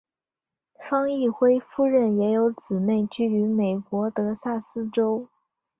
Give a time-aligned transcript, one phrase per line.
[0.79, 5.29] 方奕辉夫人也有姊妹居于美国德萨斯州。